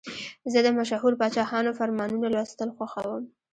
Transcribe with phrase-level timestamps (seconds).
[0.51, 3.23] زه د مشهورو پاچاهانو فرمانونه لوستل خوښوم.